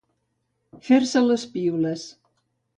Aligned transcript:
Fer-se 0.87 1.23
les 1.27 1.45
piules. 1.53 2.09